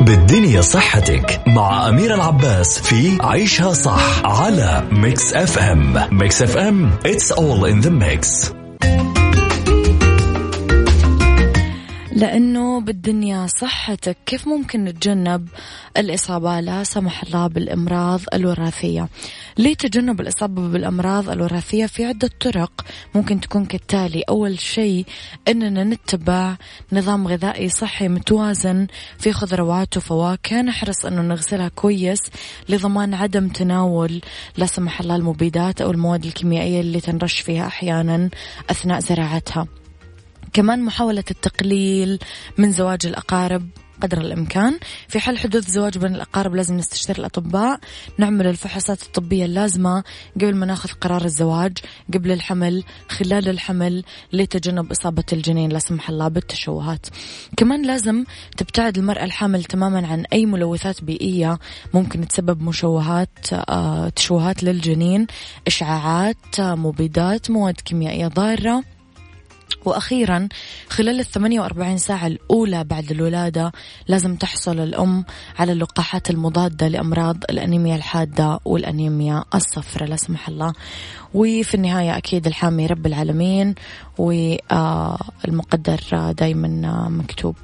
بالدنيا 0.01 0.61
صحتك 0.61 1.41
مع 1.47 1.89
أمير 1.89 2.13
العباس 2.13 2.79
في 2.79 3.17
عيشها 3.21 3.73
صح 3.73 4.25
على 4.25 4.88
Mix 4.91 5.34
FM 5.34 5.93
Mix 6.12 6.41
FM 6.41 6.91
it's 6.91 7.31
all 7.31 7.65
in 7.71 7.85
the 7.85 7.91
mix. 7.91 8.55
لأنه 12.15 12.82
بالدنيا 12.82 13.47
صحتك 13.47 14.17
كيف 14.25 14.47
ممكن 14.47 14.84
نتجنب 14.84 15.47
الإصابة؟ 15.97 16.60
لا 16.60 16.84
سمح 16.84 17.23
الله 17.23 17.47
بالأمراض 17.47 18.21
الوراثية. 18.34 19.10
لتجنب 19.58 20.21
الإصابة 20.21 20.67
بالأمراض 20.67 21.30
الوراثية؟ 21.30 21.86
في 21.86 22.06
عدة 22.06 22.30
طرق. 22.39 22.86
ممكن 23.15 23.39
تكون 23.39 23.65
كالتالي 23.65 24.21
أول 24.30 24.60
شيء 24.60 25.06
أننا 25.47 25.84
نتبع 25.84 26.56
نظام 26.91 27.28
غذائي 27.28 27.69
صحي 27.69 28.08
متوازن 28.08 28.88
في 29.19 29.34
خضروات 29.34 29.97
وفواكه. 29.97 30.62
نحرص 30.62 31.06
أنه 31.06 31.21
نغسلها 31.21 31.67
كويس 31.67 32.21
لضمان 32.69 33.13
عدم 33.13 33.47
تناول 33.47 34.21
لا 34.58 34.65
سمح 34.65 35.01
الله 35.01 35.15
المبيدات 35.15 35.82
أو 35.82 35.91
المواد 35.91 36.25
الكيميائية 36.25 36.82
اللي 36.82 37.01
تنرش 37.01 37.39
فيها 37.39 37.67
أحيانا 37.67 38.30
أثناء 38.69 38.99
زراعتها. 38.99 39.67
كمان 40.55 40.81
محاولة 40.81 41.23
التقليل 41.31 42.19
من 42.57 42.71
زواج 42.71 43.05
الأقارب 43.05 43.69
قدر 44.01 44.21
الإمكان. 44.21 44.79
في 45.07 45.19
حال 45.19 45.37
حدوث 45.37 45.69
زواج 45.69 45.97
بين 45.97 46.15
الأقارب 46.15 46.55
لازم 46.55 46.77
نستشير 46.77 47.17
الأطباء. 47.19 47.79
نعمل 48.17 48.47
الفحوصات 48.47 49.03
الطبية 49.03 49.45
اللازمة 49.45 50.03
قبل 50.35 50.55
ما 50.55 50.65
ناخذ 50.65 50.89
قرار 50.89 51.25
الزواج 51.25 51.77
قبل 52.13 52.31
الحمل 52.31 52.83
خلال 53.09 53.49
الحمل 53.49 54.03
لتجنب 54.33 54.91
إصابة 54.91 55.23
الجنين 55.33 55.69
لا 55.69 55.79
سمح 55.79 56.09
الله 56.09 56.27
بالتشوهات. 56.27 57.05
كمان 57.57 57.85
لازم 57.85 58.23
تبتعد 58.57 58.97
المرأة 58.97 59.23
الحامل 59.23 59.63
تماما 59.63 60.07
عن 60.07 60.25
أي 60.33 60.45
ملوثات 60.45 61.03
بيئية 61.03 61.59
ممكن 61.93 62.27
تسبب 62.27 62.61
مشوهات 62.61 63.53
آه، 63.53 64.09
تشوهات 64.09 64.63
للجنين 64.63 65.27
إشعاعات 65.67 66.59
آه، 66.59 66.75
مبيدات 66.75 67.51
مواد 67.51 67.75
كيميائية 67.75 68.27
ضارة. 68.27 68.94
وأخيرا 69.86 70.49
خلال 70.89 71.19
الثمانية 71.19 71.60
وأربعين 71.60 71.97
ساعة 71.97 72.28
الأولى 72.28 72.84
بعد 72.84 73.12
الولادة 73.12 73.71
لازم 74.08 74.36
تحصل 74.36 74.80
الأم 74.80 75.25
على 75.60 75.71
اللقاحات 75.71 76.30
المضادة 76.30 76.88
لأمراض 76.88 77.38
الأنيميا 77.49 77.95
الحادة 77.95 78.60
والأنيميا 78.65 79.43
الصفراء 79.56 80.10
لا 80.10 80.15
سمح 80.15 80.47
الله. 80.47 80.73
وفي 81.34 81.75
النهاية 81.75 82.17
أكيد 82.17 82.47
الحامي 82.47 82.86
رب 82.86 83.06
العالمين 83.06 83.75
والمقدر 84.17 85.99
دايما 86.32 87.08
مكتوب. 87.10 87.56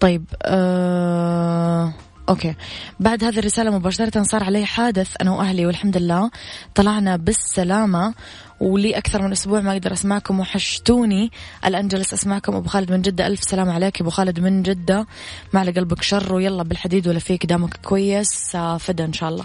طيب 0.00 0.24
أه 0.42 1.92
أوكي. 2.32 2.54
بعد 3.00 3.24
هذه 3.24 3.38
الرسالة 3.38 3.70
مباشرة 3.70 4.22
صار 4.22 4.44
علي 4.44 4.66
حادث 4.66 5.08
أنا 5.20 5.30
وأهلي 5.30 5.66
والحمد 5.66 5.96
لله. 5.96 6.30
طلعنا 6.74 7.16
بالسلامة 7.16 8.14
ولي 8.60 8.98
أكثر 8.98 9.22
من 9.22 9.32
أسبوع 9.32 9.60
ما 9.60 9.72
أقدر 9.72 9.92
أسمعكم 9.92 10.40
وحشتوني. 10.40 11.30
الآن 11.64 11.88
جلس 11.88 12.12
أسمعكم. 12.12 12.56
أبو 12.56 12.68
خالد 12.68 12.92
من 12.92 13.02
جدة 13.02 13.26
ألف 13.26 13.44
سلام 13.44 13.70
عليك 13.70 14.00
أبو 14.00 14.10
خالد 14.10 14.40
من 14.40 14.62
جدة. 14.62 15.06
ما 15.52 15.60
على 15.60 15.70
قلبك 15.70 16.02
شر 16.02 16.34
ويلا 16.34 16.62
بالحديد 16.62 17.08
ولا 17.08 17.18
فيك 17.18 17.46
دامك 17.46 17.76
كويس 17.76 18.56
فدا 18.56 19.04
إن 19.04 19.12
شاء 19.12 19.28
الله. 19.28 19.44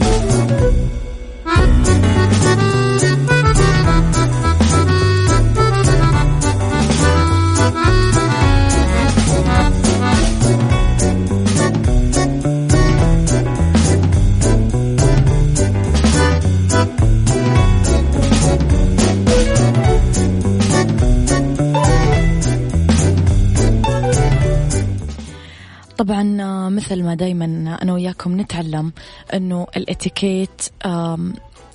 طبعا 26.01 26.41
آه، 26.41 26.69
مثل 26.69 27.03
ما 27.03 27.15
دايما 27.15 27.45
أنا 27.81 27.93
وياكم 27.93 28.41
نتعلم 28.41 28.91
إنه 29.33 29.67
الإتيكيت 29.77 30.61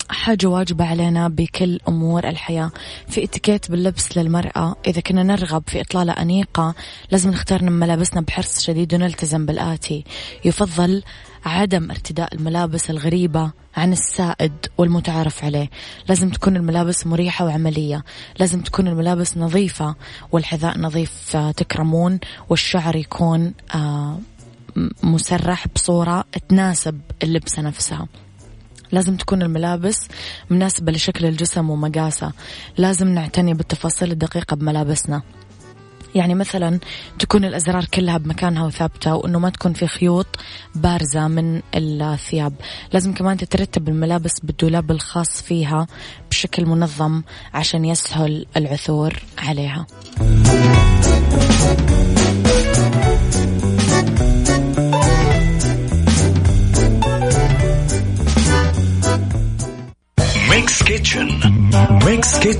حاجة 0.09 0.47
واجبة 0.47 0.85
علينا 0.85 1.27
بكل 1.27 1.79
أمور 1.87 2.27
الحياة. 2.27 2.71
في 3.07 3.23
اتيكيت 3.23 3.71
باللبس 3.71 4.17
للمرأة. 4.17 4.75
إذا 4.87 5.01
كنا 5.01 5.23
نرغب 5.23 5.63
في 5.67 5.81
إطلالة 5.81 6.13
أنيقة 6.13 6.75
لازم 7.11 7.29
نختار 7.29 7.63
ملابسنا 7.63 8.21
بحرص 8.21 8.61
شديد 8.61 8.93
ونلتزم 8.93 9.45
بالآتي. 9.45 10.03
يفضل 10.45 11.03
عدم 11.45 11.91
ارتداء 11.91 12.35
الملابس 12.35 12.89
الغريبة 12.89 13.51
عن 13.77 13.91
السائد 13.91 14.53
والمتعارف 14.77 15.43
عليه. 15.43 15.69
لازم 16.09 16.29
تكون 16.29 16.55
الملابس 16.55 17.07
مريحة 17.07 17.45
وعملية. 17.45 18.03
لازم 18.39 18.61
تكون 18.61 18.87
الملابس 18.87 19.37
نظيفة 19.37 19.95
والحذاء 20.31 20.79
نظيف 20.79 21.35
آه، 21.35 21.51
تكرمون 21.51 22.19
والشعر 22.49 22.95
يكون 22.95 23.53
آه 23.75 24.19
مسرح 25.03 25.67
بصورة 25.67 26.25
تناسب 26.49 27.01
اللبسة 27.23 27.61
نفسها. 27.61 28.07
لازم 28.91 29.17
تكون 29.17 29.41
الملابس 29.41 30.07
مناسبة 30.49 30.91
لشكل 30.91 31.25
الجسم 31.25 31.69
ومقاسه. 31.69 32.31
لازم 32.77 33.07
نعتني 33.07 33.53
بالتفاصيل 33.53 34.11
الدقيقة 34.11 34.55
بملابسنا. 34.55 35.21
يعني 36.15 36.35
مثلا 36.35 36.79
تكون 37.19 37.45
الأزرار 37.45 37.85
كلها 37.85 38.17
بمكانها 38.17 38.65
وثابتة 38.65 39.15
وأنه 39.15 39.39
ما 39.39 39.49
تكون 39.49 39.73
في 39.73 39.87
خيوط 39.87 40.27
بارزة 40.75 41.27
من 41.27 41.61
الثياب. 41.75 42.53
لازم 42.93 43.13
كمان 43.13 43.37
تترتب 43.37 43.89
الملابس 43.89 44.39
بالدولاب 44.43 44.91
الخاص 44.91 45.41
فيها 45.41 45.87
بشكل 46.29 46.65
منظم 46.65 47.23
عشان 47.53 47.85
يسهل 47.85 48.45
العثور 48.57 49.13
عليها. 49.37 49.85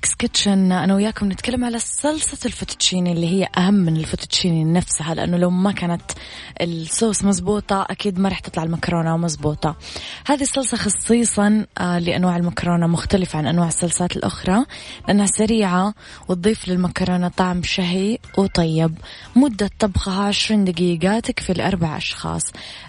Kitchen 0.00 0.72
أنا 0.72 0.94
وياكم 0.94 1.32
نتكلم 1.32 1.64
على 1.64 1.78
صلصة 1.78 2.38
الفوتوتشيني 2.46 3.12
اللي 3.12 3.26
هي 3.26 3.48
أهم 3.56 3.74
من 3.74 3.96
الفوتوتشيني 3.96 4.64
نفسها 4.64 5.14
لأنه 5.14 5.36
لو 5.36 5.50
ما 5.50 5.72
كانت 5.72 6.02
الصوص 6.60 7.24
مزبوطة 7.24 7.86
أكيد 7.90 8.18
ما 8.18 8.28
راح 8.28 8.38
تطلع 8.38 8.62
المكرونة 8.62 9.16
مزبوطة. 9.16 9.76
هذه 10.26 10.42
الصلصة 10.42 10.76
خصيصا 10.76 11.66
آه، 11.78 11.98
لأنواع 11.98 12.36
المكرونة 12.36 12.86
مختلفة 12.86 13.38
عن 13.38 13.46
أنواع 13.46 13.68
الصلصات 13.68 14.16
الأخرى 14.16 14.64
لأنها 15.08 15.26
سريعة 15.26 15.94
وتضيف 16.28 16.68
للمكرونة 16.68 17.28
طعم 17.28 17.62
شهي 17.62 18.18
وطيب. 18.38 18.94
مدة 19.36 19.70
طبخها 19.78 20.24
20 20.24 20.64
دقيقة 20.64 21.20
تكفي 21.20 21.52
لأربع 21.52 21.96
أشخاص. 21.96 22.42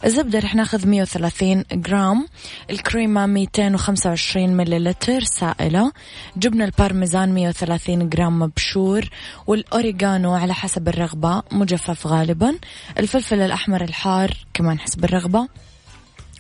الزبدة 0.05 0.39
رح 0.39 0.55
ناخذ 0.55 0.87
130 0.87 1.63
جرام 1.71 2.27
الكريمة 2.69 3.25
225 3.25 4.57
مليلتر 4.57 5.23
سائلة. 5.23 5.91
جبنة 6.37 6.65
البارميزان 6.65 6.92
130 6.95 8.09
جرام 8.09 8.39
مبشور 8.39 9.09
والأوريغانو 9.47 10.33
على 10.33 10.53
حسب 10.53 10.87
الرغبة 10.87 11.43
مجفف 11.51 12.07
غالبا 12.07 12.55
الفلفل 12.99 13.41
الأحمر 13.41 13.83
الحار 13.83 14.37
كمان 14.53 14.79
حسب 14.79 15.03
الرغبة 15.03 15.47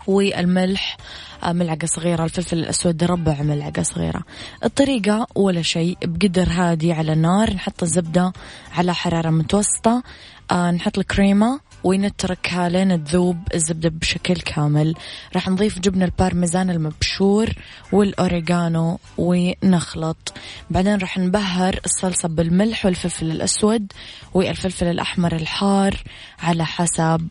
والملح 0.07 0.97
آه، 1.43 1.51
ملعقة 1.51 1.85
صغيرة 1.85 2.23
الفلفل 2.23 2.57
الأسود 2.57 3.03
ربع 3.03 3.41
ملعقة 3.41 3.83
صغيرة. 3.83 4.23
الطريقة 4.63 5.27
ولا 5.35 5.61
شيء 5.61 5.97
بقدر 6.03 6.49
هادي 6.49 6.93
على 6.93 7.13
النار 7.13 7.53
نحط 7.53 7.83
الزبدة 7.83 8.33
على 8.71 8.93
حرارة 8.93 9.29
متوسطة 9.29 10.03
آه، 10.51 10.71
نحط 10.71 10.97
الكريمة 10.97 11.59
ونتركها 11.83 12.69
لين 12.69 13.03
تذوب 13.03 13.37
الزبدة 13.53 13.89
بشكل 13.89 14.33
كامل. 14.33 14.95
راح 15.35 15.49
نضيف 15.49 15.79
جبن 15.79 16.03
البارميزان 16.03 16.69
المبشور 16.69 17.49
والأوريغانو 17.91 18.99
ونخلط. 19.17 20.33
بعدين 20.69 20.97
راح 20.97 21.17
نبهر 21.17 21.79
الصلصة 21.85 22.27
بالملح 22.27 22.85
والفلفل 22.85 23.31
الأسود 23.31 23.91
والفلفل 24.33 24.87
الأحمر 24.87 25.35
الحار 25.35 26.03
على 26.39 26.65
حسب 26.65 27.27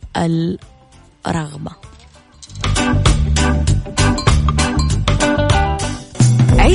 الرغبة. 1.27 1.71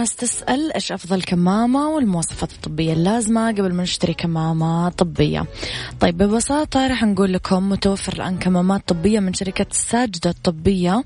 ناس 0.00 0.16
تسأل 0.16 0.72
إيش 0.72 0.92
أفضل 0.92 1.22
كمامة 1.22 1.88
والمواصفات 1.88 2.52
الطبية 2.52 2.92
اللازمة 2.92 3.48
قبل 3.48 3.72
ما 3.74 3.82
نشتري 3.82 4.14
كمامة 4.14 4.88
طبية. 4.88 5.46
طيب 6.00 6.16
ببساطة 6.16 6.86
راح 6.86 7.04
نقول 7.04 7.32
لكم 7.32 7.68
متوفر 7.68 8.12
الآن 8.12 8.38
كمامات 8.38 8.88
طبية 8.88 9.20
من 9.20 9.34
شركة 9.34 9.66
الساجدة 9.70 10.30
الطبية. 10.30 11.04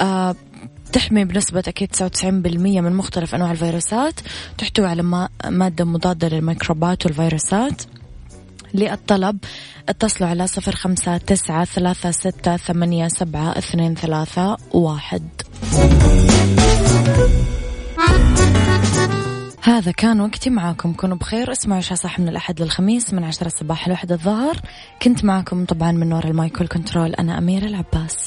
آه 0.00 0.36
تحمي 0.92 1.24
بنسبة 1.24 1.62
أكيد 1.68 1.94
99% 1.96 2.24
من 2.80 2.92
مختلف 2.92 3.34
أنواع 3.34 3.50
الفيروسات. 3.50 4.14
تحتوي 4.58 4.86
على 4.86 5.28
مادة 5.44 5.84
مضادة 5.84 6.28
للميكروبات 6.28 7.06
والفيروسات. 7.06 7.82
للطلب 8.74 9.38
اتصلوا 9.88 10.30
على 10.30 10.46
صفر 10.46 10.74
خمسة 10.74 11.16
تسعة 11.16 11.64
ثلاثة 11.64 12.10
ستة 12.10 12.56
ثمانية 12.56 13.08
سبعة 13.08 13.58
اثنين 13.58 13.94
ثلاثة 13.94 14.56
واحد. 14.72 15.28
هذا 19.62 19.92
كان 19.92 20.20
وقتي 20.20 20.50
معاكم. 20.50 20.92
كونوا 20.92 21.16
بخير. 21.16 21.52
اسمعوا 21.52 21.80
شا 21.80 21.94
صح 21.94 22.18
من 22.18 22.28
الأحد 22.28 22.62
للخميس 22.62 23.14
من 23.14 23.24
عشرة 23.24 23.46
الصباح 23.46 23.88
لوحدة 23.88 24.14
الظهر. 24.14 24.56
كنت 25.02 25.24
معاكم 25.24 25.64
طبعا 25.64 25.92
من 25.92 26.12
وراء 26.12 26.30
المايكل 26.30 26.66
كنترول 26.66 27.14
أنا 27.14 27.38
أميرة 27.38 27.66
العباس. 27.66 28.18